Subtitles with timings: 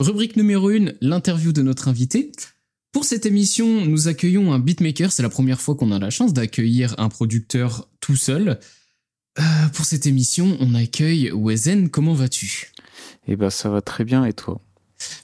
[0.00, 2.32] Rubrique numéro 1, l'interview de notre invité.
[2.90, 5.12] Pour cette émission, nous accueillons un beatmaker.
[5.12, 8.58] C'est la première fois qu'on a la chance d'accueillir un producteur tout seul.
[9.38, 11.90] Euh, pour cette émission, on accueille Wezen.
[11.90, 12.72] Comment vas-tu?
[13.28, 14.24] Eh ben, ça va très bien.
[14.24, 14.60] Et toi?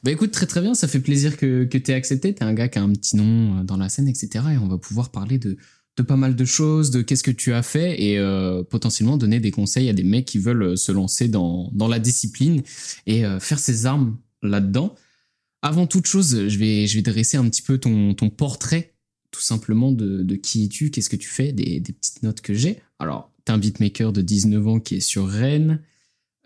[0.04, 0.74] Bah écoute, très très bien.
[0.74, 2.32] Ça fait plaisir que, que tu aies accepté.
[2.32, 4.44] T'es un gars qui a un petit nom euh, dans la scène, etc.
[4.52, 5.56] Et on va pouvoir parler de,
[5.96, 9.40] de pas mal de choses, de qu'est-ce que tu as fait et euh, potentiellement donner
[9.40, 12.62] des conseils à des mecs qui veulent se lancer dans, dans la discipline
[13.06, 14.94] et euh, faire ses armes là-dedans.
[15.62, 18.94] Avant toute chose, je vais, je vais dresser un petit peu ton, ton portrait,
[19.30, 22.54] tout simplement, de, de qui es-tu, qu'est-ce que tu fais, des, des petites notes que
[22.54, 22.80] j'ai.
[22.98, 25.82] Alors, t'es un beatmaker de 19 ans qui est sur Rennes.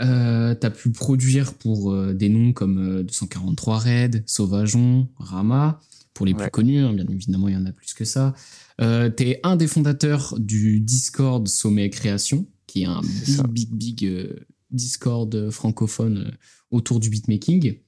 [0.03, 5.81] Euh, t'as pu produire pour euh, des noms comme euh, 243 Red, Sauvageon, Rama,
[6.15, 8.35] pour les plus connus, hein, bien évidemment, il y en a plus que ça.
[8.81, 13.99] Euh, t'es un des fondateurs du Discord Sommet Création, qui est un C'est big, big,
[13.99, 14.35] big
[14.71, 16.33] Discord francophone
[16.73, 17.79] autour du beatmaking.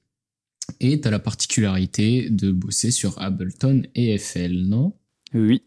[0.79, 4.93] Et t'as la particularité de bosser sur Ableton et FL, non?
[5.33, 5.61] Oui.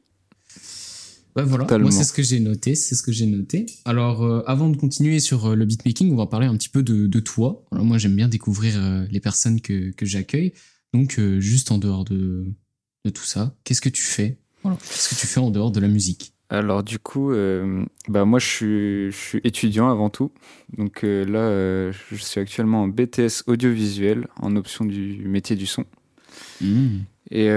[1.36, 1.64] Ouais, voilà.
[1.64, 1.88] Totalement.
[1.88, 2.74] Moi, c'est ce que j'ai noté.
[2.74, 3.66] C'est ce que j'ai noté.
[3.84, 6.82] Alors, euh, avant de continuer sur euh, le beatmaking, on va parler un petit peu
[6.82, 7.64] de, de toi.
[7.70, 10.52] Alors, moi, j'aime bien découvrir euh, les personnes que, que j'accueille.
[10.92, 12.52] Donc, juste en dehors de,
[13.04, 14.38] de tout ça, qu'est-ce que tu fais?
[14.62, 14.76] Voilà.
[14.78, 16.34] Qu'est-ce que tu fais en dehors de la musique?
[16.52, 20.32] Alors du coup, euh, bah moi je suis, je suis étudiant avant tout.
[20.76, 25.66] Donc euh, là, euh, je suis actuellement en BTS audiovisuel en option du métier du
[25.66, 25.84] son.
[26.60, 26.98] Hmm.
[27.30, 27.48] Et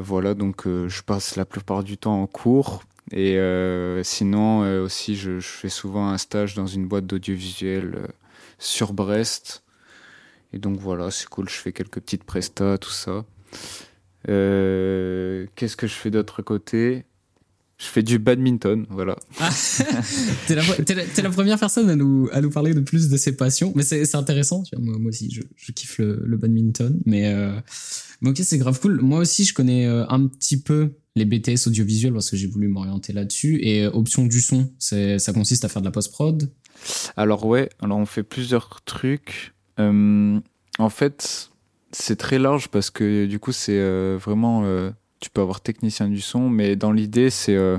[0.00, 2.82] voilà, donc je passe la plupart du temps en cours.
[3.10, 3.36] Et
[4.02, 8.08] sinon aussi, je, je fais souvent un stage dans une boîte d'audiovisuel
[8.58, 9.64] sur Brest.
[10.54, 13.26] Et donc voilà, c'est cool, je fais quelques petites prestas, tout ça.
[14.24, 17.04] Qu'est-ce que je fais d'autre côté?
[17.82, 19.16] Je fais du badminton, voilà.
[19.40, 19.50] Ah,
[20.46, 23.72] t'es, la, première personne à nous, à nous parler de plus de ses passions.
[23.74, 24.62] Mais c'est, intéressant.
[24.62, 27.00] tu vois, Moi, moi aussi, je, je kiffe le, le badminton.
[27.06, 27.58] Mais, euh,
[28.20, 29.00] mais ok, c'est grave cool.
[29.00, 32.68] Moi aussi, je connais euh, un petit peu les BTS audiovisuels parce que j'ai voulu
[32.68, 33.58] m'orienter là-dessus.
[33.62, 36.50] Et euh, option du son, c'est, ça consiste à faire de la post-prod.
[37.16, 39.54] Alors ouais, alors on fait plusieurs trucs.
[39.78, 40.40] Euh,
[40.78, 41.50] en fait,
[41.92, 44.64] c'est très large parce que du coup c'est euh, vraiment,
[45.22, 47.78] tu peux avoir technicien du son, mais dans l'idée c'est euh,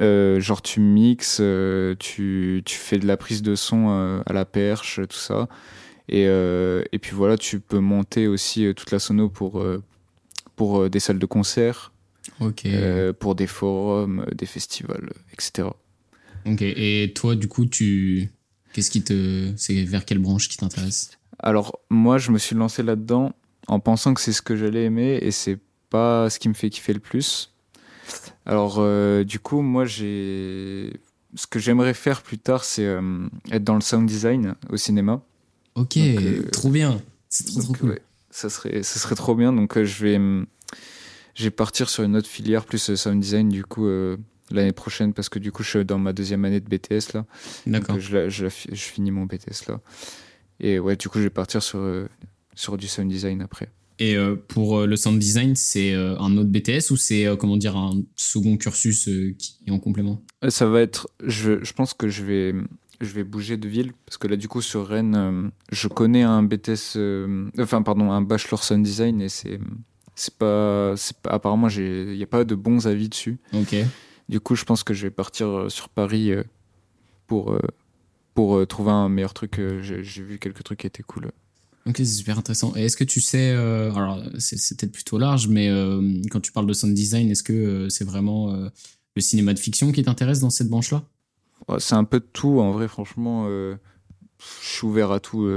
[0.00, 4.44] euh, genre tu mixes, euh, tu, tu fais de la prise de son à la
[4.46, 5.48] perche, tout ça.
[6.08, 9.64] Et, et puis voilà, tu peux monter aussi toute la sono pour,
[10.54, 11.92] pour des salles de concert,
[12.40, 12.62] Ok.
[12.66, 15.68] euh, pour des forums, des festivals, etc.
[16.46, 16.62] Ok.
[16.62, 18.30] Et toi, du coup, tu.
[18.72, 19.52] Qu'est-ce qui te.
[19.56, 21.18] C'est vers quelle branche qui t'intéresse?
[21.38, 23.32] Alors, moi, je me suis lancé là-dedans
[23.66, 25.58] en pensant que c'est ce que j'allais aimer et c'est
[25.90, 27.52] pas ce qui me fait kiffer le plus.
[28.44, 30.92] Alors, euh, du coup, moi, j'ai.
[31.34, 35.22] Ce que j'aimerais faire plus tard, c'est euh, être dans le sound design au cinéma.
[35.74, 37.02] Ok, Donc, euh, trop bien.
[37.28, 37.90] C'est trop, cool.
[37.90, 39.52] ouais, ça serait, ça serait trop bien.
[39.52, 40.46] Donc, je vais, hum,
[41.34, 43.86] je vais partir sur une autre filière plus sound design du coup
[44.50, 47.26] l'année prochaine parce que du coup, je suis dans ma deuxième année de BTS là.
[47.66, 47.98] D'accord.
[47.98, 49.80] je, finis mon BTS là.
[50.60, 52.08] Et ouais, du coup, je vais partir sur, euh,
[52.54, 53.68] sur du sound design après.
[53.98, 57.56] Et euh, pour euh, le sound design, c'est euh, un autre BTS ou c'est, comment
[57.56, 59.08] dire, un second cursus
[59.38, 60.22] qui est en complément?
[60.48, 61.08] Ça va être.
[61.24, 62.54] Je, je pense que je vais,
[63.00, 66.42] je vais bouger de ville parce que là, du coup, sur Rennes, je connais un
[66.42, 66.96] BTS.
[66.96, 69.58] euh, enfin, pardon, un bachelor sound design et c'est.
[70.18, 71.30] C'est pas, c'est pas.
[71.30, 73.38] Apparemment, il n'y a pas de bons avis dessus.
[73.52, 73.76] Ok.
[74.30, 76.32] Du coup, je pense que je vais partir sur Paris
[77.26, 77.54] pour,
[78.32, 79.60] pour trouver un meilleur truc.
[79.82, 81.32] j'ai vu quelques trucs qui étaient cool.
[81.86, 82.74] Ok, c'est super intéressant.
[82.76, 86.40] Et est-ce que tu sais, euh, alors c'est c'est peut-être plutôt large, mais euh, quand
[86.40, 88.52] tu parles de sound design, est-ce que euh, c'est vraiment
[89.14, 91.04] le cinéma de fiction qui t'intéresse dans cette branche-là?
[91.78, 93.48] C'est un peu de tout, en vrai, franchement.
[93.48, 93.76] je
[94.60, 95.48] suis ouvert à tout.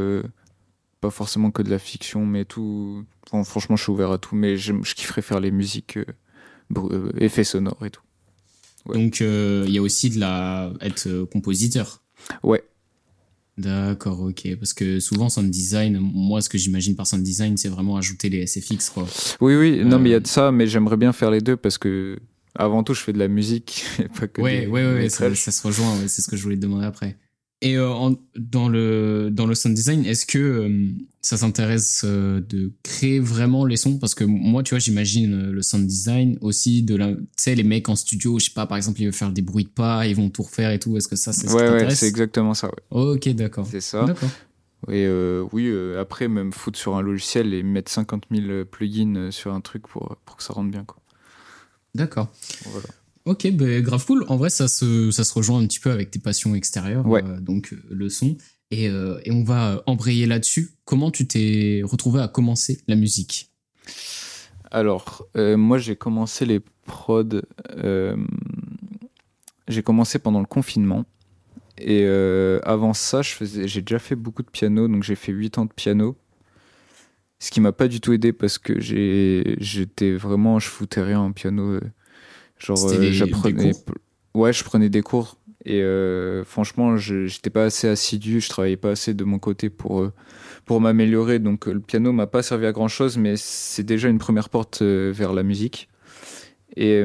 [1.01, 3.05] pas forcément que de la fiction, mais tout.
[3.31, 5.99] Bon, franchement, je suis ouvert à tout, mais je kifferais faire les musiques,
[6.71, 8.01] br- effets sonores et tout.
[8.85, 8.97] Ouais.
[8.97, 12.01] Donc il y a aussi de la être compositeur.
[12.43, 12.63] Ouais,
[13.59, 14.55] D'accord, ok.
[14.57, 18.29] Parce que souvent sound design, moi ce que j'imagine par sound design, c'est vraiment ajouter
[18.29, 19.05] les SFX quoi.
[19.41, 21.41] oui, oui, non, mais il y a Euh, de ça, mais j'aimerais bien faire les
[21.41, 22.17] deux parce que,
[22.55, 25.09] avant tout, je fais de la musique et pas que Ouais, des ouais, ouais, ouais,
[25.09, 27.17] ça, se rejoint, ouais, c'est ce que je voulais te demander après.
[27.61, 30.87] Et euh, en- dans, le, dans le sound design, est-ce que euh,
[31.21, 33.97] ça s'intéresse euh, de créer vraiment les sons?
[33.99, 37.11] Parce que moi, tu vois, j'imagine le sound design aussi de la.
[37.13, 39.41] Tu sais, les mecs en studio, je sais pas, par exemple, ils veulent faire des
[39.41, 40.95] bruits de pas, ils vont tout refaire et tout.
[40.95, 42.83] Est-ce que ça, c'est Ouais, ouais, c'est exactement ça, ouais.
[42.91, 43.67] Ok, d'accord.
[43.69, 44.05] C'est ça.
[44.05, 44.29] D'accord.
[44.87, 49.31] Et euh, oui, euh, après, même foutre sur un logiciel et mettre 50 000 plugins
[49.31, 50.95] sur un truc pour, pour que ça rentre bien, quoi.
[51.93, 52.31] D'accord.
[52.63, 52.87] Voilà.
[53.25, 54.25] Ok, ben grave cool.
[54.27, 57.23] En vrai, ça se, ça se rejoint un petit peu avec tes passions extérieures, Ouais.
[57.23, 58.37] euh, donc euh, le son.
[58.71, 60.69] Et, et on va embrayer là-dessus.
[60.85, 63.49] Comment tu t'es retrouvé à commencer la musique?
[64.69, 67.41] Alors, moi, j'ai commencé les prods.
[69.67, 71.05] j'ai commencé pendant le confinement.
[71.79, 72.05] Et
[72.63, 76.15] avant ça, j'ai déjà fait beaucoup de piano, donc j'ai fait 8 ans de piano.
[77.39, 81.31] Ce qui m'a pas du tout aidé parce que j'étais vraiment, je foutais rien en
[81.31, 81.79] piano.
[82.61, 83.71] Euh, genre, euh, j'apprenais.
[84.33, 85.37] Ouais, je prenais des cours.
[85.65, 90.09] Et euh, franchement, j'étais pas assez assidu, je travaillais pas assez de mon côté pour,
[90.65, 91.39] pour m'améliorer.
[91.39, 94.81] Donc le piano m'a pas servi à grand chose, mais c'est déjà une première porte
[94.81, 95.89] vers la musique.
[96.77, 97.03] Et,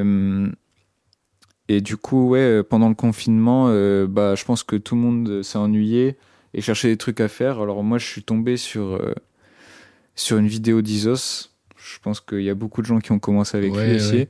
[1.67, 3.65] et du coup, ouais, pendant le confinement,
[4.07, 6.15] bah, je pense que tout le monde s'est ennuyé
[6.53, 7.59] et cherchait des trucs à faire.
[7.59, 9.01] Alors moi, je suis tombé sur
[10.15, 11.49] sur une vidéo d'Isos.
[11.75, 14.27] Je pense qu'il y a beaucoup de gens qui ont commencé avec lui aussi.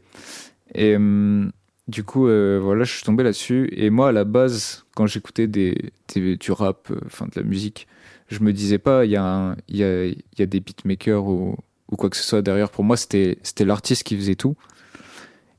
[0.73, 1.51] Et hum,
[1.87, 3.69] du coup, euh, voilà, je suis tombé là-dessus.
[3.71, 7.87] Et moi, à la base, quand j'écoutais du rap, euh, enfin de la musique,
[8.27, 11.55] je me disais pas, il y, a y, a, y a des beatmakers ou,
[11.91, 12.71] ou quoi que ce soit derrière.
[12.71, 14.55] Pour moi, c'était l'artiste qui faisait tout.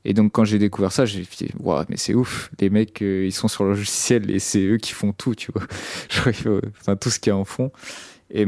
[0.03, 2.49] Et donc, quand j'ai découvert ça, j'ai dit, waouh, mais c'est ouf.
[2.59, 5.51] Les mecs, euh, ils sont sur le logiciel et c'est eux qui font tout, tu
[5.53, 5.63] vois.
[6.79, 7.71] enfin, tout ce qu'il y a en fond.
[8.31, 8.45] Et,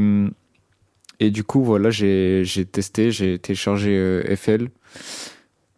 [1.18, 4.68] et du coup, voilà, j'ai testé, j'ai téléchargé euh, FL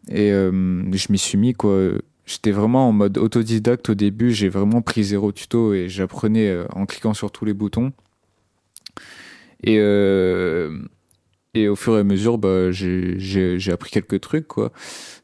[0.09, 0.51] et euh,
[0.93, 1.93] je m'y suis mis quoi.
[2.25, 6.67] J'étais vraiment en mode autodidacte au début, j'ai vraiment pris zéro tuto et j'apprenais euh,
[6.73, 7.93] en cliquant sur tous les boutons.
[9.65, 9.77] Et,
[11.55, 14.73] et au fur et à mesure, bah, j'ai appris quelques trucs quoi.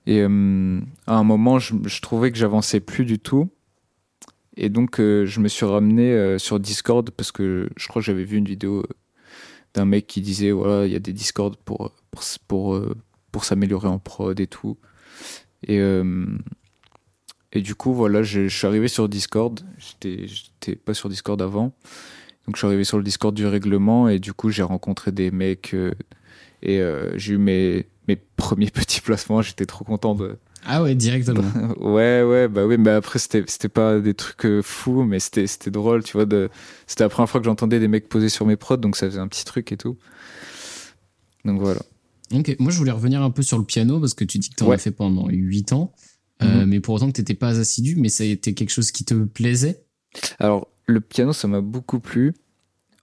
[0.06, 3.50] Et à un moment, je, trouvais que j'avançais plus du tout.
[4.56, 8.36] Et donc, je me suis ramené sur Discord parce que je crois que j'avais vu
[8.36, 8.84] une vidéo
[9.74, 11.92] d'un mec qui disait voilà il y a des discords pour
[12.46, 12.94] pour euh,
[13.38, 14.76] pour s'améliorer en prod et tout
[15.62, 16.26] et euh,
[17.52, 21.72] et du coup voilà je, suis arrivé sur Discord j'étais pas sur Discord avant
[22.44, 25.30] donc je suis arrivé sur le Discord du règlement et du coup j'ai rencontré des
[25.30, 25.94] mecs euh,
[26.64, 26.82] et
[27.14, 30.36] j'ai eu mes mes premiers petits placements j'étais trop content de
[30.66, 31.44] ah ouais, directement.
[31.80, 35.70] ouais, ouais, bah oui, mais après, c'était, pas des trucs euh, fous, mais c'était, c'était
[35.70, 36.26] drôle, tu vois.
[36.26, 36.50] De...
[36.88, 39.20] C'était la première fois que j'entendais des mecs poser sur mes prods, donc ça faisait
[39.20, 39.96] un petit truc et tout.
[41.44, 41.80] Donc voilà.
[42.32, 44.56] Ok, moi je voulais revenir un peu sur le piano, parce que tu dis que
[44.56, 45.92] tu en as fait pendant 8 ans,
[46.42, 46.66] euh, mhm.
[46.66, 49.04] mais pour autant que tu n'étais pas assidu, mais ça a été quelque chose qui
[49.04, 49.84] te plaisait?
[50.38, 52.34] Alors, le piano, ça m'a beaucoup plu.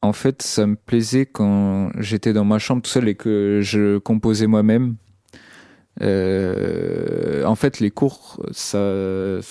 [0.01, 3.97] En fait, ça me plaisait quand j'étais dans ma chambre tout seul et que je
[3.97, 4.95] composais moi-même.
[6.01, 9.41] Euh, en fait, les cours, ça, je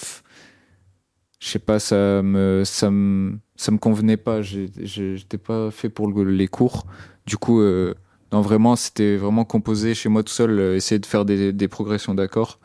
[1.40, 4.42] sais pas, ça me, ça me, ça me convenait pas.
[4.42, 6.86] J'étais pas fait pour les cours.
[7.26, 7.94] Du coup, euh,
[8.34, 11.68] non, vraiment, c'était vraiment composé chez moi tout seul, euh, essayer de faire des, des
[11.68, 12.58] progressions d'accords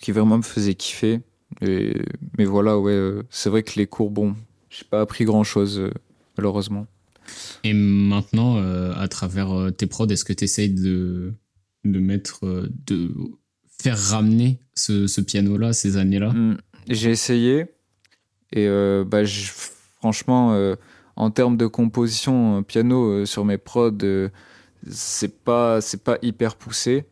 [0.00, 1.20] qui vraiment me faisait kiffer.
[1.60, 1.94] Et,
[2.38, 4.34] mais voilà, ouais, c'est vrai que les cours, bon,
[4.70, 5.82] j'ai pas appris grand chose,
[6.36, 6.86] malheureusement.
[7.62, 8.56] Et maintenant,
[8.96, 11.34] à travers tes prods, est-ce que tu essayes de
[11.84, 13.12] de mettre, euh, de
[13.82, 16.30] faire ramener ce, piano-là, ces années-là?
[16.30, 16.56] Hmm.
[16.88, 17.66] J'ai essayé
[18.52, 20.74] et euh, bah, franchement, euh,
[21.16, 23.98] en termes de composition piano sur mes prods,
[24.90, 27.04] c'est pas c'est pas hyper poussé.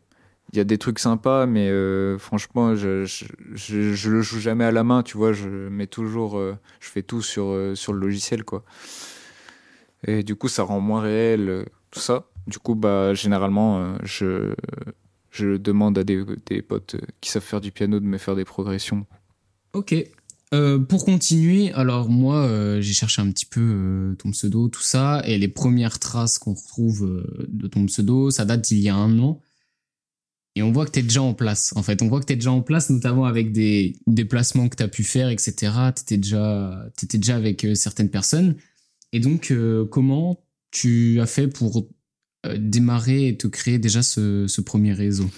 [0.53, 1.71] Il y a des trucs sympas, mais
[2.19, 5.33] franchement, je, je, le joue jamais à la main, tu vois.
[5.33, 6.41] Je mets toujours,
[6.81, 8.65] je fais tout sur sur le logiciel, quoi.
[10.07, 12.27] Et du coup, ça rend moins réel tout ça.
[12.47, 14.55] Du coup, bah, généralement, euh, je,
[15.31, 18.45] je demande à des, des, potes qui savent faire du piano de me faire des
[18.45, 19.07] progressions.
[19.73, 19.95] Ok.
[20.53, 25.23] Euh, pour continuer, alors moi, euh, j'ai cherché un petit peu ton pseudo, tout ça,
[25.25, 29.19] et les premières traces qu'on retrouve de ton pseudo, ça date d'il y a un
[29.21, 29.41] an.
[30.57, 32.03] Et on voit que tu es déjà en place, en fait.
[32.03, 34.89] On voit que tu es déjà en place, notamment avec des déplacements que tu as
[34.89, 35.73] pu faire, etc.
[35.95, 38.57] Tu étais déjà, étais déjà avec certaines personnes.
[39.13, 39.55] Et donc,
[39.91, 41.89] comment tu as fait pour
[42.47, 45.29] euh, démarrer et te créer déjà ce, premier réseau?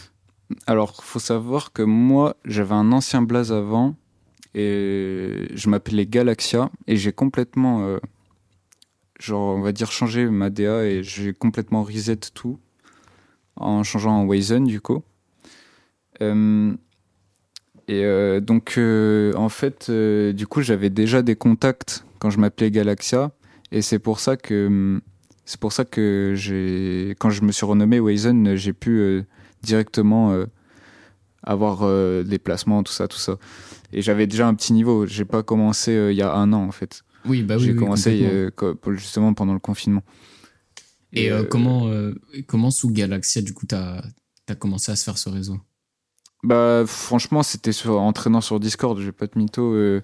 [0.66, 3.96] Alors, faut savoir que moi, j'avais un ancien blaze avant
[4.54, 7.98] et je m'appelais Galaxia et j'ai complètement, euh,
[9.18, 12.58] genre, on va dire, changé ma DA et j'ai complètement reset tout
[13.56, 15.02] en changeant en Wazen du coup.
[16.20, 16.74] Euh,
[17.88, 23.32] et donc, en fait, du coup, j'avais déjà des contacts quand je m'appelais Galaxia
[23.70, 25.00] et c'est pour ça que
[25.44, 29.22] c'est pour ça que j'ai, quand je me suis renommé Wazen, j'ai pu euh,
[29.62, 30.46] directement euh,
[31.42, 33.36] avoir euh, des placements, tout ça, tout ça.
[33.92, 35.06] Et j'avais déjà un petit niveau.
[35.06, 37.02] J'ai pas commencé il y a un an en fait.
[37.26, 37.64] Oui, bah oui.
[37.64, 38.50] J'ai commencé
[38.94, 40.02] justement pendant le confinement.
[41.12, 41.90] Et, comment,
[42.46, 44.02] comment sous Galaxia, du coup, t'as
[44.48, 45.58] as commencé à se faire ce réseau?
[46.42, 48.98] Bah, franchement, c'était en entraînant sur Discord.
[48.98, 50.00] J'ai pas de mytho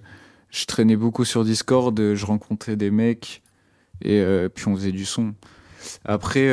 [0.51, 3.43] je traînais beaucoup sur Discord, je rencontrais des mecs
[4.01, 5.33] et puis on faisait du son.
[6.05, 6.47] Après,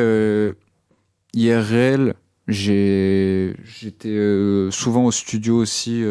[1.36, 2.14] IRL,
[2.48, 3.54] j'étais
[4.70, 6.02] souvent au studio aussi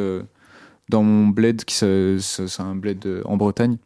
[0.89, 3.77] dans mon bled, qui c'est un bled en Bretagne.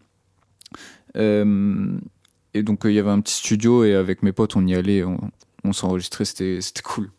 [1.15, 5.03] et donc il y avait un petit studio et avec mes potes on y allait,
[5.03, 5.19] on,
[5.63, 7.11] on s'enregistrait, c'était cool.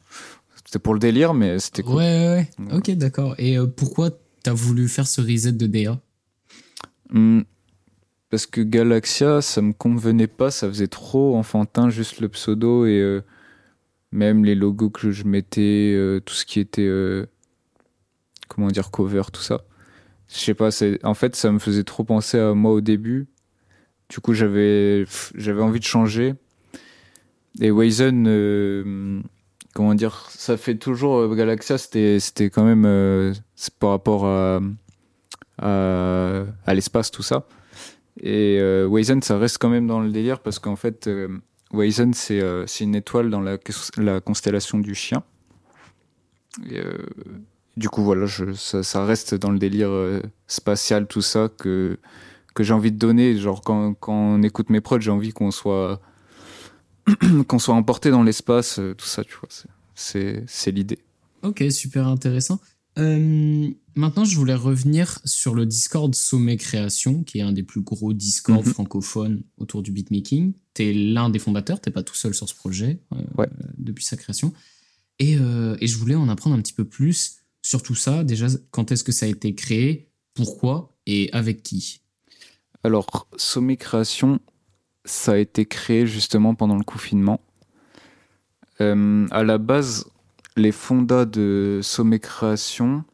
[0.70, 1.96] C'était pour le délire, mais c'était cool.
[1.96, 3.34] Ouais, ouais, Ok, d'accord.
[3.38, 4.10] Et euh, pourquoi
[4.42, 6.00] t'as voulu faire ce reset de DA
[7.10, 7.40] hmm,
[8.30, 13.00] Parce que Galaxia, ça me convenait pas, ça faisait trop enfantin, juste le pseudo et
[13.00, 13.22] euh,
[14.12, 16.88] même les logos que je mettais, euh, tout ce qui était.
[18.48, 19.62] comment dire, cover, tout ça.
[20.28, 20.70] Je sais pas,
[21.02, 23.28] en fait, ça me faisait trop penser à moi au début.
[24.08, 25.06] Du coup, j'avais
[25.60, 26.34] envie de changer.
[27.60, 29.24] Et Wazen
[29.74, 33.32] comment dire, ça fait toujours euh, Galaxia, c'était quand même euh,
[33.78, 34.60] par rapport à
[35.62, 37.46] à, l'espace tout ça.
[38.22, 41.08] Et euh, Wazen, ça reste quand même dans le délire parce qu'en fait,
[41.74, 43.58] euh, Wazen, c'est une étoile dans la,
[43.96, 45.22] la constellation du chien.
[46.68, 46.82] Et,
[47.76, 49.90] du coup, voilà, ça, reste dans le délire
[50.46, 51.98] spatial, tout ça, que,
[52.54, 53.36] que j'ai envie de donner.
[53.36, 56.00] Genre, quand, quand on écoute mes prods, j'ai envie qu'on soit
[57.48, 59.48] qu'on soit emporté dans l'espace, euh, tout ça, tu vois.
[59.94, 60.98] C'est l'idée.
[61.42, 62.60] Ok, super intéressant.
[62.98, 67.82] Euh, maintenant, je voulais revenir sur le Discord Sommet Création, qui est un des plus
[67.82, 68.72] gros Discord mhm.
[68.72, 70.54] francophones autour du beatmaking.
[70.74, 73.46] Tu es l'un des fondateurs, t'es pas tout seul sur ce projet euh,
[73.78, 74.52] depuis sa création.
[75.18, 78.24] Et, et, je voulais en apprendre un petit peu plus sur tout ça.
[78.24, 80.96] Déjà, quand est-ce que ça a été créé, pourquoi?
[81.04, 82.00] Et avec qui?
[82.82, 84.40] Alors, Sommet Création,
[85.04, 87.40] ça a été créé justement pendant le confinement.
[88.80, 90.06] Euh, à la base,
[90.56, 93.04] les fondas de Sommet Création.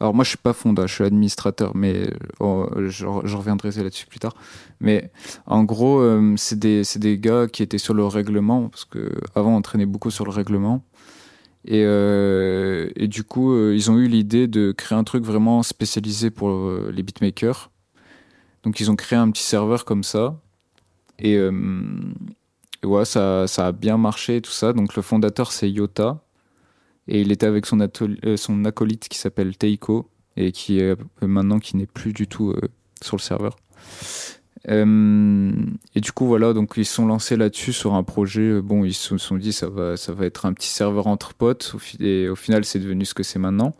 [0.00, 4.20] Alors moi je suis pas fonda, je suis administrateur, mais oh, je, reviendrai là-dessus plus
[4.20, 4.34] tard.
[4.80, 5.10] Mais
[5.46, 9.62] en gros, euh, c'est des, gars qui étaient sur le règlement, parce que avant on
[9.62, 10.84] traînait beaucoup sur le règlement.
[11.64, 16.30] Et, euh, et du coup, ils ont eu l'idée de créer un truc vraiment spécialisé
[16.30, 17.70] pour les beatmakers.
[18.62, 20.40] Donc ils ont créé un petit serveur comme ça.
[21.18, 21.52] Et, euh,
[22.84, 24.72] ouais, ça, a bien marché, tout ça.
[24.72, 26.22] Donc le fondateur, c'est Yota.
[27.08, 30.10] Et il était avec son, euh, son acolyte qui s'appelle Teiko.
[30.36, 32.54] Et qui est euh, maintenant qui n'est plus du tout
[33.02, 33.56] sur le serveur.
[34.68, 38.60] et du coup, voilà, donc ils sont lancés là-dessus sur un projet.
[38.60, 41.74] Bon, ils se sont dit ça va, ça va être un petit serveur entre potes.
[41.98, 43.74] Et au final, c'est devenu ce que c'est maintenant.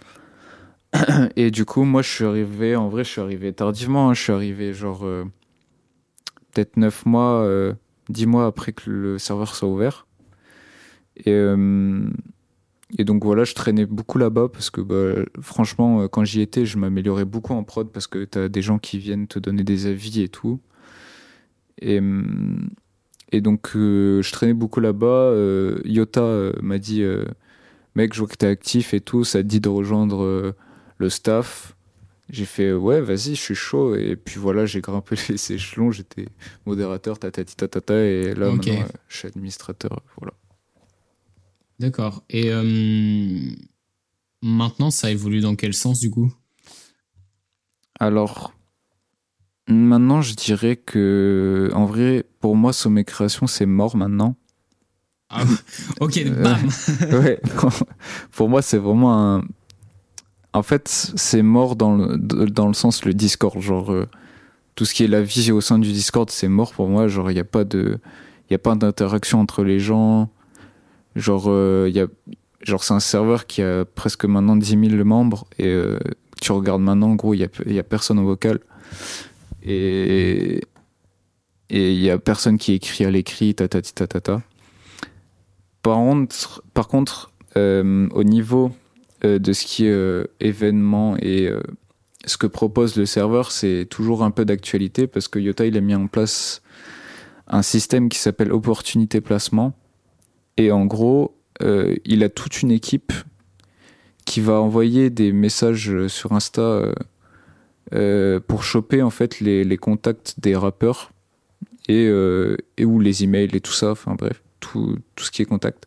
[1.36, 4.08] Et du coup, moi, je suis arrivé, en vrai, je suis arrivé tardivement.
[4.08, 4.14] Hein.
[4.14, 5.04] je suis arrivé genre
[6.52, 7.46] peut-être 9 mois,
[8.08, 10.06] 10 euh, mois après que le serveur soit ouvert.
[11.16, 12.08] Et, euh,
[12.96, 16.64] et donc voilà, je traînais beaucoup là-bas parce que bah, franchement, euh, quand j'y étais,
[16.64, 19.64] je m'améliorais beaucoup en prod parce que tu as des gens qui viennent te donner
[19.64, 20.60] des avis et tout.
[21.80, 22.00] Et,
[23.30, 25.32] et donc je traînais beaucoup là-bas.
[25.84, 27.04] Yota m'a dit,
[27.94, 30.54] mec, je vois que tu es actif et tout, ça te dit de rejoindre
[30.98, 31.76] le staff.
[32.30, 33.94] J'ai fait ouais, vas-y, je suis chaud.
[33.94, 36.26] Et puis voilà, j'ai grimpé les échelons, j'étais
[36.66, 40.02] modérateur, tatati tatata, et là maintenant, euh, je suis administrateur.
[40.18, 40.34] Voilà.
[41.78, 42.24] D'accord.
[42.28, 43.50] Et euh,
[44.42, 46.32] maintenant, ça évolue dans quel sens du coup?
[48.00, 48.52] Alors,
[49.68, 54.36] maintenant, je dirais que, en vrai, pour moi, Sommet Création, c'est mort maintenant.
[55.30, 55.44] Ah,
[56.00, 56.68] ok, bam
[57.12, 57.40] Ouais,
[58.32, 59.42] pour moi, c'est vraiment un
[60.52, 63.60] en fait, c'est mort dans le, dans le sens le Discord.
[63.60, 64.08] Genre, euh,
[64.74, 67.08] tout ce qui est la vie au sein du Discord, c'est mort pour moi.
[67.08, 67.98] Genre, il n'y a pas de.
[68.50, 70.30] Il a pas d'interaction entre les gens.
[71.18, 72.06] Genre, euh, y a,
[72.62, 75.46] genre c'est un serveur qui a presque maintenant 10 000 membres.
[75.58, 75.98] Et euh,
[76.40, 78.60] tu regardes maintenant, en gros, il n'y a, a personne en vocal.
[79.62, 80.62] Et
[81.70, 83.68] et il y a personne qui écrit à l'écrit, ta.
[85.82, 88.70] Par contre, par contre au niveau
[89.24, 91.60] euh, de ce qui est euh, événement et euh,
[92.24, 95.80] ce que propose le serveur, c'est toujours un peu d'actualité parce que Yota il a
[95.80, 96.62] mis en place
[97.48, 99.72] un système qui s'appelle opportunité placement
[100.58, 101.34] et en gros
[102.04, 103.12] il a toute une équipe
[104.24, 106.92] qui va envoyer des messages sur Insta
[108.46, 111.10] pour choper en fait les, contacts des rappeurs
[111.88, 112.08] et,
[112.84, 115.86] ou les emails et tout ça enfin bref tout, tout ce qui est contact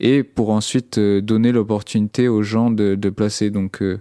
[0.00, 3.50] et pour ensuite euh, donner l'opportunité aux gens de, de placer.
[3.50, 4.00] Donc, euh,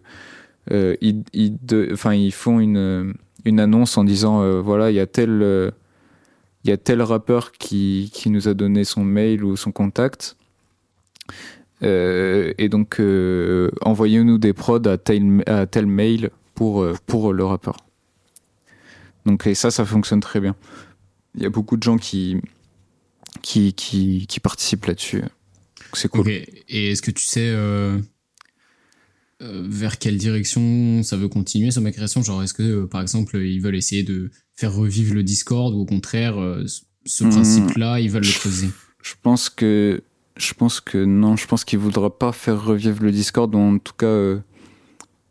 [0.71, 1.57] euh, ils, ils,
[1.91, 3.13] enfin, ils font une,
[3.45, 5.73] une annonce en disant voilà, il y a tel.
[6.63, 10.35] Il y a tel rappeur qui, qui nous a donné son mail ou son contact.
[11.81, 13.01] et donc,
[13.81, 17.77] envoyez-nous des prods à tel, mail pour, pour le rappeur.
[19.25, 20.55] Donc et ça, ça fonctionne très bien.
[21.35, 22.37] Il y a beaucoup de gens qui,
[23.41, 25.23] qui, qui, participent là-dessus.
[25.93, 26.29] C'est cool.
[26.29, 27.97] Et est-ce que tu sais euh,
[29.41, 33.01] euh, vers quelle direction ça veut continuer sur ma création Genre, est-ce que, euh, par
[33.01, 36.35] exemple, ils veulent essayer de faire revivre le Discord ou au contraire,
[37.05, 37.29] ce hmm.
[37.29, 38.69] principe-là, ils veulent le creuser
[39.01, 40.01] Je pense que
[40.35, 43.93] je pense que non, je pense qu'il voudra pas faire revivre le Discord, en tout
[43.93, 44.35] cas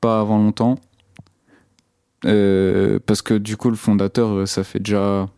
[0.00, 0.78] pas avant longtemps.
[2.22, 5.28] parce que du coup, le fondateur, ça fait déjà,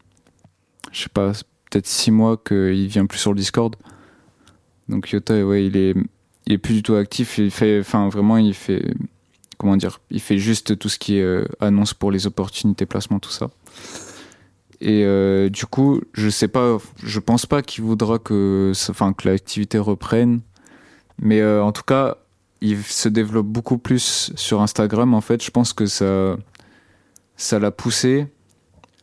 [0.92, 1.32] je sais pas,
[1.70, 3.76] peut-être six mois qu'il vient plus sur le Discord.
[4.88, 5.94] Donc Yota, ouais, il est,
[6.46, 7.38] il est plus du tout actif.
[7.38, 8.92] Il fait, enfin, vraiment, il fait,
[9.60, 13.18] comment dire, il fait juste tout ce qui est euh, annonce pour les opportunités, placement,
[13.18, 13.50] tout ça.
[14.80, 19.28] Et euh, du coup, je sais pas, je pense pas qu'il voudra que, enfin, que
[19.28, 20.40] l'activité reprenne.
[21.20, 22.16] Mais euh, en tout cas,
[22.62, 25.12] il se développe beaucoup plus sur Instagram.
[25.12, 26.38] En fait, je pense que ça,
[27.36, 28.28] ça l'a poussé.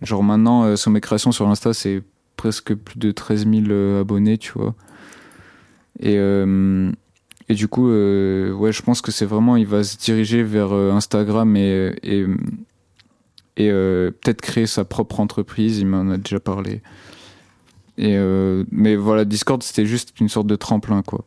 [0.02, 2.02] Genre maintenant, sur mes créations sur Insta, c'est
[2.36, 4.74] presque plus de 13 000 abonnés, tu vois.
[6.00, 6.18] Et,
[7.50, 10.74] et du coup, euh, ouais, je pense que c'est vraiment, il va se diriger vers
[10.74, 12.26] euh, Instagram et, et,
[13.58, 15.80] et peut-être créer sa propre entreprise.
[15.80, 16.82] Il m'en a déjà parlé.
[17.98, 18.16] Et
[18.72, 21.26] mais voilà, Discord, c'était juste une sorte de tremplin, quoi.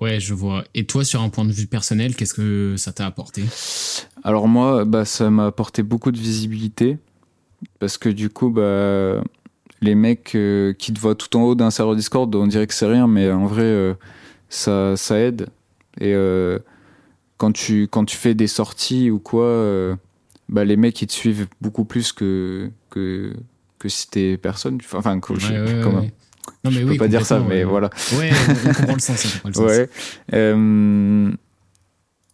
[0.00, 0.64] Ouais, je vois.
[0.74, 3.42] Et toi, sur un point de vue personnel, qu'est-ce que ça t'a apporté?
[4.22, 6.98] Alors moi, bah, ça m'a apporté beaucoup de visibilité.
[7.78, 9.22] Parce que du coup, bah,
[9.82, 12.72] les mecs euh, qui te voient tout en haut d'un serveur Discord, on dirait que
[12.72, 13.92] c'est rien, mais en vrai, euh,
[14.50, 15.48] ça, ça aide.
[15.98, 16.58] Et euh,
[17.38, 19.96] quand, tu, quand tu fais des sorties ou quoi,
[20.48, 23.32] bah, les mecs, ils te suivent beaucoup plus que, que,
[23.78, 24.78] que si t'es personne.
[24.92, 26.02] Enfin, que, je, Non,
[26.64, 27.88] mais je peux pas dire ça, mais voilà.
[28.18, 29.24] Ouais, on comprend le sens.
[29.44, 29.88] On comprend le sens.
[30.32, 31.36] Ouais.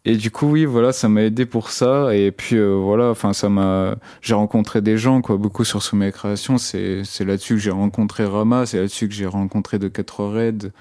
[0.08, 2.14] Et du coup, oui, voilà, ça m'a aidé pour ça.
[2.14, 3.96] Et puis euh, voilà, enfin, ça m'a.
[4.22, 6.58] J'ai rencontré des gens, quoi, beaucoup sur Sommet Création.
[6.58, 10.72] C'est c'est là-dessus que j'ai rencontré Rama, c'est là-dessus que j'ai rencontré De 4 Red.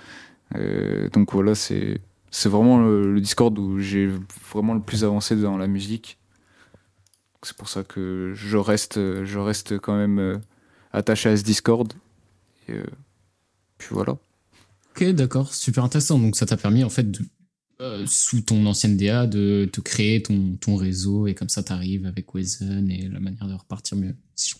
[0.55, 1.99] Euh, donc voilà, c'est
[2.31, 4.10] c'est vraiment le, Discord où j'ai
[4.51, 6.17] vraiment le plus avancé dans la musique.
[7.41, 10.38] C'est pour ça que je reste je reste quand même euh,
[10.93, 11.93] attaché à ce Discord.
[12.67, 12.79] Et
[13.77, 14.17] puis voilà.
[14.91, 16.19] Ok, d'accord, super intéressant.
[16.19, 17.19] Donc ça t'a permis en fait de
[17.81, 22.05] euh, sous ton ancienne DA de te créer ton, ton réseau et comme ça t'arrives
[22.05, 24.15] avec Wazen et la manière de repartir mieux.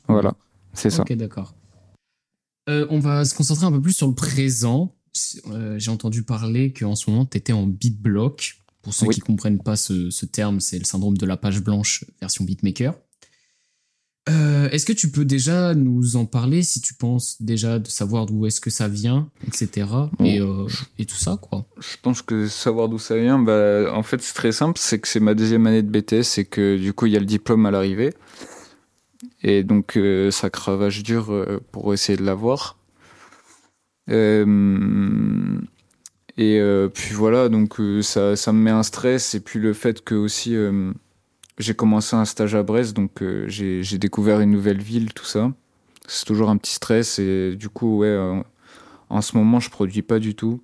[0.10, 0.36] voilà,
[0.74, 1.04] c'est ça.
[1.04, 1.56] Ok, d'accord.
[2.68, 4.94] Euh, on va se concentrer un peu plus sur le présent.
[5.48, 8.58] Euh, j'ai entendu parler qu'en ce moment tu étais en beatblock.
[8.82, 12.06] Pour ceux qui comprennent pas ce, ce terme, c'est le syndrome de la page blanche
[12.22, 12.94] version beatmaker.
[14.28, 18.26] Euh, est-ce que tu peux déjà nous en parler si tu penses déjà de savoir
[18.26, 19.88] d'où est-ce que ça vient, etc.
[20.24, 21.68] Et, euh, et, tout ça, quoi?
[21.80, 24.80] Je pense que savoir d'où ça vient, bah, en fait, c'est très simple.
[24.82, 27.20] C'est que c'est ma deuxième année de BTS et que du coup, il y a
[27.20, 28.14] le diplôme à l'arrivée.
[29.44, 31.32] Et donc, euh, ça cravache dur
[31.72, 32.80] pour essayer de l'avoir.
[34.08, 34.46] Et
[36.94, 39.36] puis voilà, donc ça, ça me met un stress.
[39.36, 40.56] Et puis le fait que aussi
[41.58, 45.52] j'ai commencé un stage à Brest, donc euh, j'ai découvert une nouvelle ville, tout ça.
[46.08, 48.42] C'est toujours un petit stress et du coup, ouais, euh,
[49.10, 50.62] en ce moment, je produis pas du tout.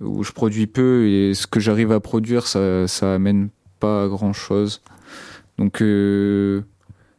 [0.00, 3.48] Ou je produis peu et ce que j'arrive à produire, ça, ça amène
[3.80, 4.82] pas à grand chose.
[5.56, 6.62] Donc, euh,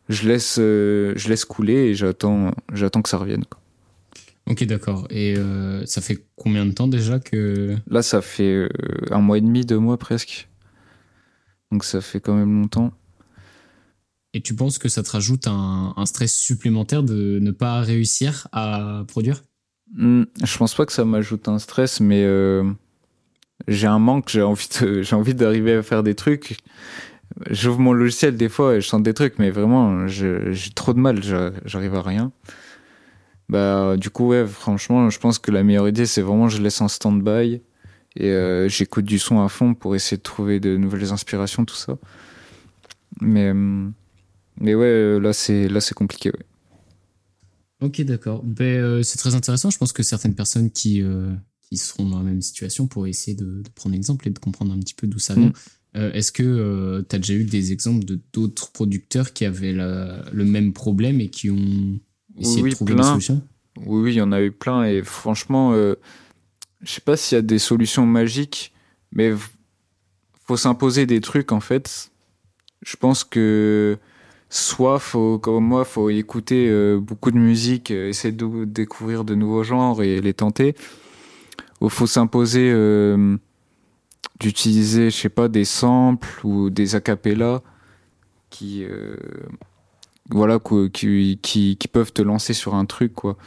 [0.07, 3.45] je, laisse, je laisse couler et j'attends que ça revienne.
[3.45, 3.58] Quoi.
[4.49, 5.07] Ok, d'accord.
[5.09, 5.35] Et
[5.85, 7.77] ça fait combien de temps déjà que...
[7.87, 8.67] Là, ça fait
[9.11, 10.49] un mois et demi, deux mois presque.
[11.71, 12.91] Donc ça fait quand même longtemps.
[14.33, 19.03] Et tu penses que ça te rajoute un, stress supplémentaire de ne pas réussir à
[19.07, 19.41] produire?
[19.95, 22.63] Hmm, Je pense pas que ça m'ajoute un stress, mais euh,
[23.67, 24.67] j'ai un manque, j'ai envie,
[25.01, 26.57] j'ai envie d'arriver à faire des trucs.
[27.49, 30.99] J'ouvre mon logiciel des fois et je sens des trucs, mais vraiment, j'ai trop de
[30.99, 31.21] mal,
[31.65, 32.31] j'arrive à rien.
[33.49, 36.81] Bah, du coup, ouais, franchement, je pense que la meilleure idée, c'est vraiment je laisse
[36.81, 37.61] en stand-by
[38.15, 41.75] et euh, j'écoute du son à fond pour essayer de trouver de nouvelles inspirations, tout
[41.75, 41.97] ça.
[43.21, 43.89] Mais, euh,
[44.59, 46.29] mais ouais, là c'est, là, c'est compliqué.
[46.29, 46.45] Ouais.
[47.81, 48.43] Ok, d'accord.
[48.43, 49.71] Ben, euh, c'est très intéressant.
[49.71, 51.03] Je pense que certaines personnes qui,
[51.61, 54.79] qui seront dans la même situation pourraient essayer de, prendre exemple et de comprendre un
[54.79, 55.53] petit peu d'où ça vient.
[55.95, 56.11] Mm.
[56.13, 60.71] Est-ce que tu as déjà eu des exemples de d'autres producteurs qui avaient le même
[60.71, 61.99] problème et qui ont
[62.39, 63.41] de trouver des solutions
[63.85, 64.83] Oui, oui, il y en a eu plein.
[64.83, 68.73] Et franchement, je sais pas s'il y a des solutions magiques,
[69.11, 69.33] mais
[70.45, 72.11] faut s'imposer des trucs en fait.
[72.81, 73.97] Je pense que
[74.49, 79.35] soit faut comme moi faut écouter euh, beaucoup de musique, euh, essayer de découvrir de
[79.35, 80.75] nouveaux genres et les tenter.
[81.81, 83.37] Ou faut s'imposer euh,
[84.39, 87.61] d'utiliser je sais pas des samples ou des acapellas
[88.49, 88.83] qui
[90.29, 90.59] voilà,
[90.93, 93.37] qui, qui, peuvent te lancer sur un truc, quoi.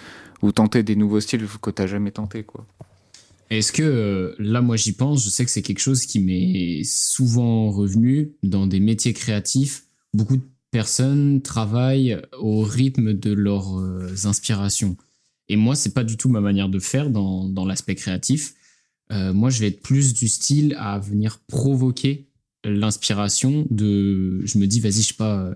[0.43, 2.67] Ou tenter des nouveaux styles que tu n'as jamais tenté, quoi.
[3.51, 6.83] Est-ce que euh, là, moi, j'y pense, je sais que c'est quelque chose qui m'est
[6.85, 9.85] souvent revenu dans des métiers créatifs.
[10.15, 14.97] Beaucoup de personnes travaillent au rythme de leurs euh, inspirations.
[15.49, 18.55] Et moi, c'est pas du tout ma manière de faire dans, dans l'aspect créatif.
[19.13, 22.29] Euh, moi, je vais être plus du style à venir provoquer
[22.65, 24.41] l'inspiration de.
[24.47, 25.53] Je me dis, vas-y, je sais pas,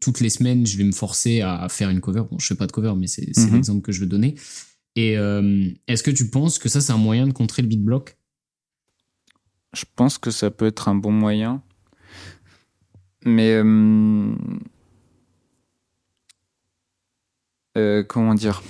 [0.00, 2.22] toutes les semaines, je vais me forcer à faire une cover.
[2.30, 3.54] Bon, je fais pas de cover, mais c'est mhm.
[3.54, 4.34] l'exemple que je veux donner.
[4.96, 8.16] Et euh, est-ce que tu penses que ça, c'est un moyen de contrer le beatblock?
[9.72, 11.62] Je pense que ça peut être un bon moyen.
[13.24, 13.52] Mais.
[13.52, 14.32] Euh,
[17.76, 18.62] euh, comment dire?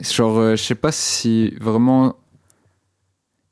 [0.00, 2.16] Genre, je sais pas si vraiment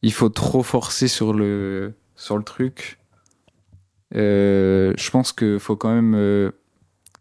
[0.03, 2.99] il faut trop forcer sur le, sur le truc.
[4.13, 6.53] Je pense qu'il faut quand même,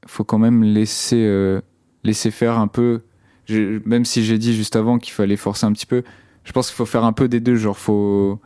[0.06, 1.60] faut quand même laisser,
[2.04, 3.02] laisser faire un peu
[3.50, 6.04] même si j'ai dit juste avant qu'il fallait forcer un petit peu,
[6.44, 7.56] je pense qu'il faut faire un peu des deux.
[7.56, 8.40] Genre, faut,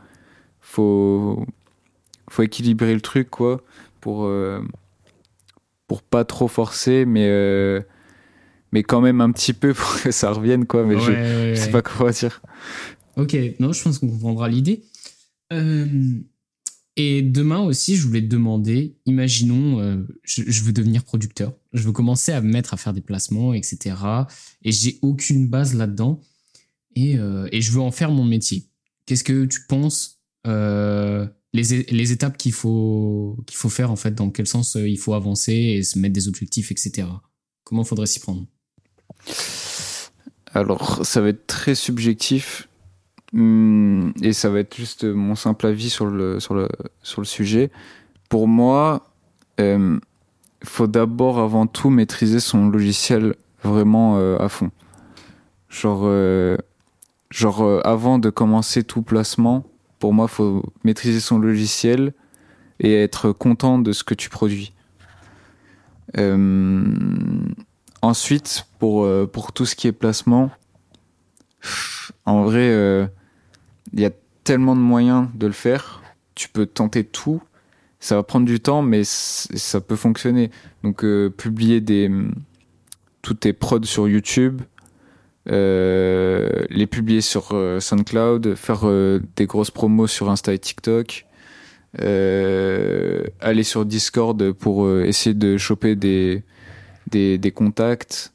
[0.60, 1.44] faut,
[2.30, 3.62] faut équilibrer le truc, quoi,
[4.00, 4.60] pour, euh,
[5.86, 7.80] pour pas trop forcer, mais, euh,
[8.72, 10.84] mais quand même un petit peu pour que ça revienne, quoi.
[10.84, 12.40] Mais je, sais pas quoi dire.
[13.16, 14.82] Ok, non, je pense qu'on comprendra l'idée.
[15.52, 15.86] Euh,
[16.96, 21.92] et demain aussi, je voulais te demander, imaginons, euh, je, veux devenir producteur, je veux
[21.92, 23.96] commencer à me mettre à faire des placements, etc.
[24.62, 26.20] Et j'ai aucune base là-dedans.
[26.94, 28.68] Et, euh, et, je veux en faire mon métier.
[29.06, 34.14] Qu'est-ce que tu penses euh, les, les, étapes qu'il faut, qu'il faut faire, en fait,
[34.14, 37.08] dans quel sens il faut avancer et se mettre des objectifs, etc.
[37.64, 38.46] Comment faudrait s'y prendre?
[40.52, 42.68] Alors, ça va être très subjectif.
[43.34, 46.68] Hum, et ça va être juste mon simple avis sur le, sur le,
[47.02, 47.70] sur le sujet.
[48.28, 49.10] Pour moi,
[49.58, 49.98] il euh,
[50.64, 54.70] faut d'abord, avant tout, maîtriser son logiciel vraiment euh, à fond.
[55.70, 56.56] Genre, euh,
[57.30, 59.64] genre avant de commencer tout placement,
[59.98, 62.12] pour moi, faut maîtriser son logiciel
[62.80, 64.74] et être content de ce que tu produis.
[68.02, 70.50] ensuite, pour, pour tout ce qui est placement,
[72.26, 73.08] en vrai,
[73.92, 74.10] il y a
[74.44, 76.02] tellement de moyens de le faire.
[76.34, 77.42] Tu peux tenter tout.
[78.00, 80.50] Ça va prendre du temps, mais ça peut fonctionner.
[80.82, 82.10] Donc, euh, publier des,
[83.22, 84.62] tous tes prods sur YouTube,
[85.48, 88.84] euh, les publier sur euh, SoundCloud, faire
[89.36, 91.26] des grosses promos sur Insta et TikTok,
[91.98, 98.32] aller sur Discord pour essayer de choper des contacts,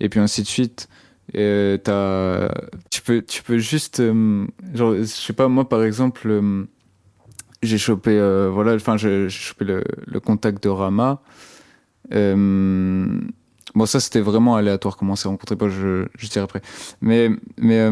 [0.00, 0.88] et puis ainsi de suite.
[1.36, 2.48] Euh,
[2.90, 6.64] tu peux, tu peux juste, euh, genre, je sais pas, moi par exemple, euh,
[7.62, 8.18] j'ai chopé,
[8.52, 11.20] voilà, enfin, chopé le, le, contact de Rama.
[12.10, 16.62] bon, ça c'était vraiment aléatoire comment on s'est rencontrés, pas, je, je dirais après.
[17.00, 17.90] Mais, mais,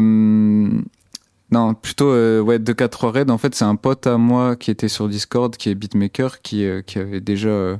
[1.51, 5.07] non, plutôt, ouais, 2-4 Red, en fait, c'est un pote à moi qui était sur
[5.07, 7.79] Discord, qui est beatmaker, qui, qui avait déjà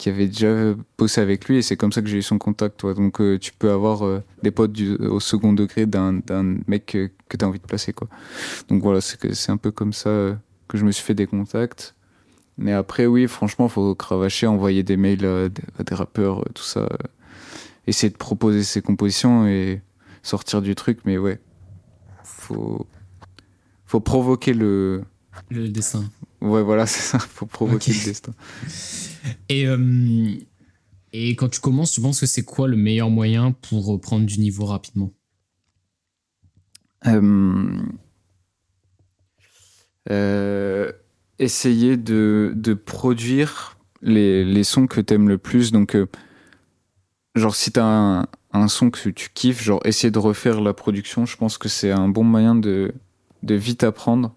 [0.00, 2.78] qui avait déjà bossé avec lui et c'est comme ça que j'ai eu son contact.
[2.80, 2.94] Toi.
[2.94, 6.22] Donc euh, tu peux avoir euh, des potes du, au second degré d'un
[6.66, 7.92] mec que, tu as envie de placer.
[7.92, 8.08] Quoi.
[8.68, 10.34] Donc voilà, c'est un peu comme ça euh,
[10.68, 11.94] que je me suis fait des contacts.
[12.56, 16.88] Mais après, oui, franchement, faut cravacher, envoyer des mails à, des rappeurs, tout ça.
[17.86, 19.82] essayer de proposer ses compositions et
[20.22, 21.00] sortir du truc.
[21.04, 21.40] Mais ouais,
[22.24, 22.86] faut,
[23.84, 25.04] faut provoquer le...
[25.50, 26.04] Le dessin.
[26.40, 27.18] Ouais, voilà, c'est ça.
[27.18, 28.32] Faut provoquer le destin.
[29.48, 30.34] Et, euh,
[31.12, 34.38] et quand tu commences, tu penses que c'est quoi le meilleur moyen pour prendre du
[34.38, 35.12] niveau rapidement?
[37.06, 37.82] Euh,
[40.10, 40.92] euh,
[41.38, 45.72] Essayer de, de, produire les, les, sons que tu aimes le plus.
[45.72, 45.96] Donc,
[47.34, 50.74] genre, si tu as un, un, son que tu kiffes, genre, essayer de refaire la
[50.74, 52.92] production, je pense que c'est un bon moyen de,
[53.42, 54.34] de vite apprendre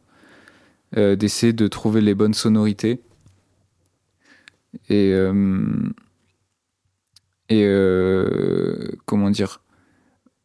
[0.95, 3.01] d'essayer de trouver les bonnes sonorités.
[4.89, 5.63] Et, euh,
[7.49, 9.61] et euh, comment dire?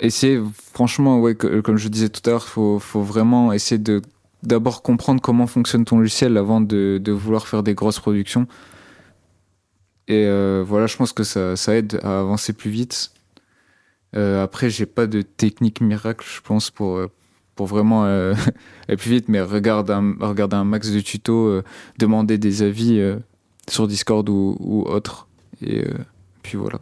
[0.00, 0.40] Essayer,
[0.74, 4.02] franchement, ouais, comme je disais tout à l'heure, faut, faut vraiment essayer de
[4.44, 8.46] d'abord comprendre comment fonctionne ton logiciel avant de, vouloir faire des grosses productions.
[10.06, 10.24] Et
[10.62, 13.10] voilà, je pense que ça, ça, aide à avancer plus vite.
[14.16, 17.00] Euh, après, j'ai pas de technique miracle, je pense, pour,
[17.58, 18.34] pour vraiment euh,
[18.88, 21.64] aller plus vite, mais regarde un, regarder un max de tutos, euh,
[21.98, 23.16] demander des avis euh,
[23.68, 25.28] sur Discord ou, ou autre.
[25.62, 25.84] Et
[26.42, 26.80] puis voilà.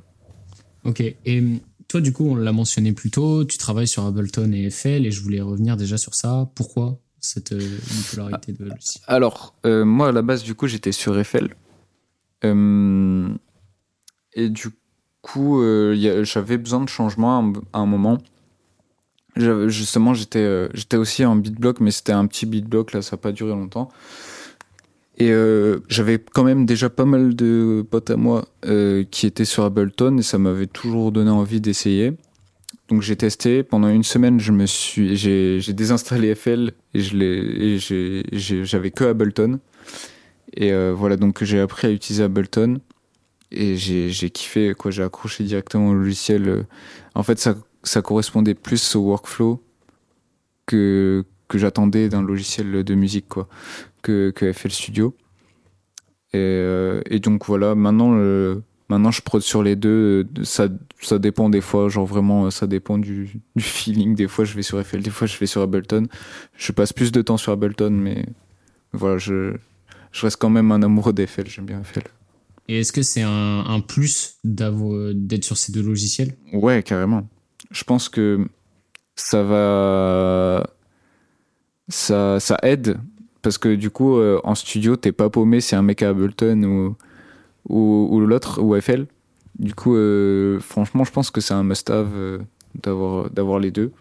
[0.85, 1.01] Ok.
[1.01, 1.42] Et
[1.88, 5.11] toi, du coup, on l'a mentionné plus tôt, tu travailles sur Ableton et FL, et
[5.11, 6.51] je voulais revenir déjà sur ça.
[6.55, 8.70] Pourquoi cette bipolarité de
[9.07, 11.55] Alors, moi, à la base, du coup, j'étais sur FL.
[12.44, 13.29] Euh,
[14.35, 14.68] et du
[15.22, 18.18] coup, euh, j'avais besoin de changement à un moment.
[19.37, 23.20] Justement, j'étais euh, j'étais aussi en beatblock, mais c'était un petit beatblock, là, ça n'a
[23.20, 23.90] pas duré longtemps.
[25.18, 25.33] Et
[25.88, 28.44] j'avais quand même déjà pas mal de potes à moi
[29.11, 32.12] qui étaient sur Ableton et ça m'avait toujours donné envie d'essayer.
[32.88, 34.38] Donc j'ai testé pendant une semaine.
[34.38, 38.22] Je me suis, j'ai, désinstallé FL et je
[38.64, 39.59] j'avais que Ableton.
[40.55, 42.81] Et euh, voilà, donc j'ai appris à utiliser Ableton
[43.50, 44.90] et j'ai, kiffé quoi.
[44.90, 46.64] J'ai accroché directement au logiciel.
[47.14, 49.62] En fait, ça, ça correspondait plus au workflow
[50.66, 53.48] que que j'attendais d'un logiciel de musique quoi,
[54.02, 55.16] que que FL Studio.
[56.32, 60.26] Et, euh, et donc voilà, maintenant le Maintenant, je prod sur les deux.
[60.44, 60.68] Ça,
[61.00, 61.88] ça dépend des fois.
[61.88, 64.14] Genre vraiment, ça dépend du, du feeling.
[64.14, 66.06] Des fois, je vais sur FL, des fois, je vais sur Ableton.
[66.56, 68.26] Je passe plus de temps sur Ableton, mais
[68.92, 69.56] voilà, je,
[70.12, 71.48] je reste quand même un amoureux d'FL.
[71.48, 72.02] J'aime bien FL.
[72.68, 76.37] Et est-ce que c'est un, un plus d'être sur ces deux logiciels?
[76.52, 77.28] Ouais, carrément.
[77.72, 78.46] Je pense que
[79.16, 80.64] ça va.
[81.88, 82.99] Ça, ça aide
[83.46, 86.64] parce que du coup, euh, en studio, t'es pas paumé c'est un mec à Ableton
[86.64, 86.96] ou
[87.68, 89.07] ou, l'autre, ou FL.
[89.61, 92.38] Du coup, euh, franchement, je pense que c'est un must-have euh,
[92.75, 93.92] d'avoir, les deux.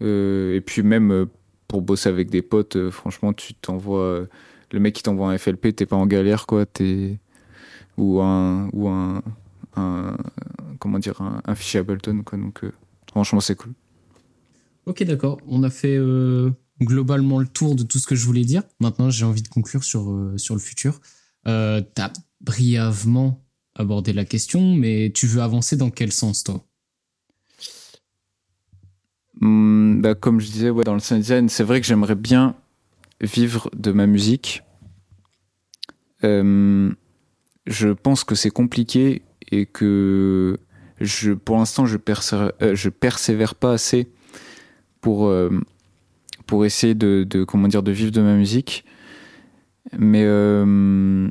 [0.00, 1.26] Et puis même
[1.68, 4.26] pour bosser avec des potes, franchement, tu t'envoies
[4.72, 6.66] le mec qui t'envoie un FLP, t'es pas en galère, quoi.
[6.66, 7.20] T'es
[7.96, 9.22] ou un ou un,
[10.80, 12.38] comment dire un, fichier Ableton, quoi.
[12.38, 12.62] Donc
[13.08, 13.72] franchement, c'est cool.
[14.86, 15.38] Ok, d'accord.
[15.46, 15.96] On a fait
[16.80, 18.62] globalement le tour de tout ce que je voulais dire.
[18.80, 21.00] Maintenant, j'ai envie de conclure sur sur le futur.
[21.46, 26.64] Euh, t'as brièvement abordé la question, mais tu veux avancer dans quel sens, toi?
[29.40, 32.56] Hmm, bah, Comme je disais, ouais, dans le sound design, c'est vrai que j'aimerais bien
[33.20, 34.62] vivre de ma musique.
[36.24, 36.92] Euh,
[37.66, 40.58] je pense que c'est compliqué et que
[41.00, 44.10] je, pour l'instant, je, persévère, euh, je persévère pas assez
[45.00, 45.32] pour,
[46.48, 48.84] pour essayer de, de, comment dire, de vivre de ma musique.
[49.96, 51.28] Mais, euh,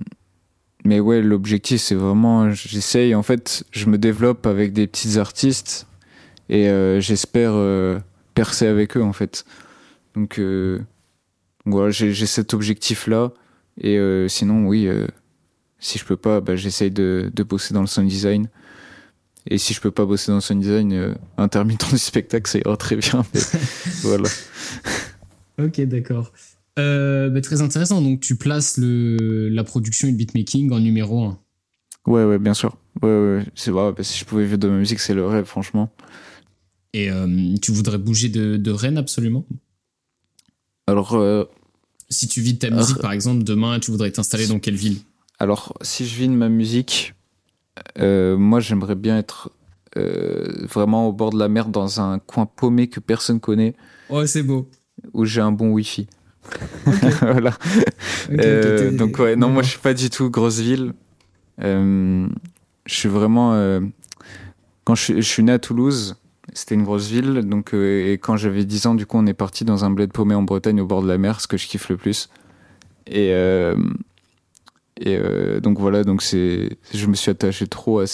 [0.86, 5.88] mais ouais, l'objectif, c'est vraiment, j'essaye, en fait, je me développe avec des petits artistes
[6.50, 8.00] et euh, j'espère euh,
[8.36, 9.44] percer avec eux, en fait.
[10.16, 10.40] Donc,
[11.66, 13.32] voilà, j'ai cet objectif-là.
[13.82, 14.00] Et
[14.30, 14.88] sinon, oui,
[15.80, 18.50] si je peux pas, bah, j'essaye de, de bosser dans le sound design.
[19.50, 22.78] Et si je peux pas bosser dans le sound design, intermittent du spectacle, ça ira
[22.78, 23.24] très bien.
[24.02, 24.28] voilà.
[25.60, 26.32] Ok, d'accord.
[26.78, 28.02] Euh, bah, très intéressant.
[28.02, 31.39] Donc, tu places le, la production et le beatmaking en numéro 1.
[32.06, 32.78] Ouais, ouais, bien sûr.
[33.02, 33.46] Ouais, ouais.
[33.56, 35.91] C'est bah, si je pouvais vivre de ma musique, c'est le rêve, franchement.
[36.93, 39.46] Et euh, tu voudrais bouger de, de, Rennes absolument?
[40.86, 41.15] Alors.
[41.15, 41.46] Euh,
[42.10, 45.00] si tu vis de ta musique, par exemple, demain, tu voudrais t'installer dans quelle ville?
[45.39, 47.15] Alors, si je vis de ma musique,
[48.00, 49.52] moi, j'aimerais bien être
[49.93, 53.76] vraiment au bord de la mer, dans un coin paumé que personne connaît.
[54.10, 54.70] Ouais, c'est beau.
[55.14, 56.08] Où j'ai un bon wifi.
[57.22, 57.54] voilà.
[58.32, 60.94] Euh, donc ouais, non, moi je suis pas du tout grosse ville.
[61.62, 62.28] Euh,
[62.86, 63.54] je suis vraiment.
[63.54, 63.82] Euh,
[64.84, 66.16] quand je, suis né à Toulouse,
[66.54, 67.42] c'était une grosse ville.
[67.42, 70.36] Donc et quand j'avais 10 ans, du coup, on est parti dans un bled paumé
[70.36, 72.30] en Bretagne au bord de la mer, ce que je kiffe le plus.
[73.08, 73.34] Et
[75.00, 75.20] et
[75.62, 78.06] donc voilà, donc c'est, je me suis attaché trop à,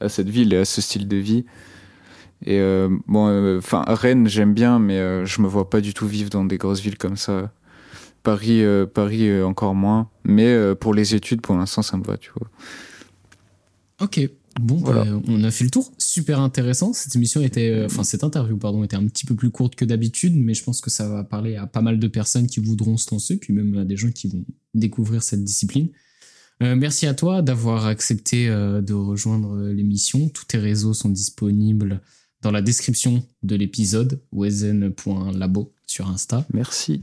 [0.00, 1.44] à cette ville et à ce style de vie.
[2.46, 2.60] Et
[3.06, 6.58] bon, enfin Rennes, j'aime bien, mais je me vois pas du tout vivre dans des
[6.58, 7.52] grosses villes comme ça.
[8.22, 10.10] Paris, euh, Paris euh, encore moins.
[10.24, 12.50] Mais euh, pour les études, pour l'instant, ça me va, tu vois.
[14.00, 14.20] Ok.
[14.60, 15.90] Bon, bah, on a fait le tour.
[15.96, 16.92] Super intéressant.
[16.92, 20.34] Cette émission était, enfin, cette interview, pardon, était un petit peu plus courte que d'habitude,
[20.36, 23.10] mais je pense que ça va parler à pas mal de personnes qui voudront se
[23.12, 25.88] lancer, puis même à des gens qui vont découvrir cette discipline.
[26.60, 30.28] merci à toi d'avoir accepté de rejoindre l'émission.
[30.28, 32.00] Tous tes réseaux sont disponibles
[32.42, 36.46] dans la description de l'épisode, wezen.labo sur Insta.
[36.52, 37.02] Merci.